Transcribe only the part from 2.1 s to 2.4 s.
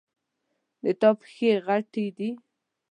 دي